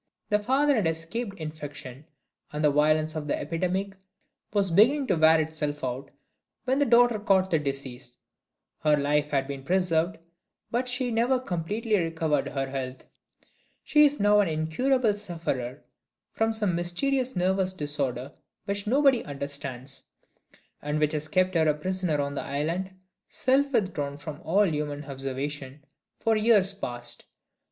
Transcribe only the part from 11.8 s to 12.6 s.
recovered